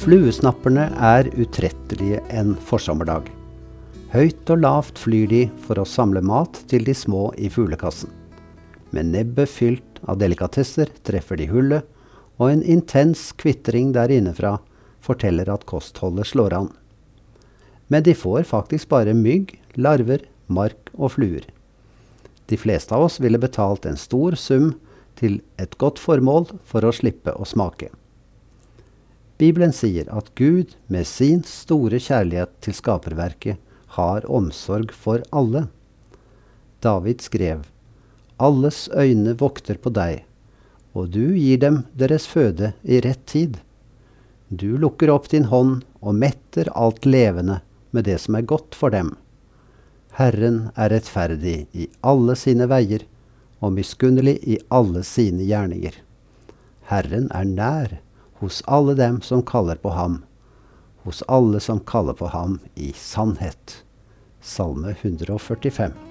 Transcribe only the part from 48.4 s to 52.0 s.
godt for dem. Herren er rettferdig i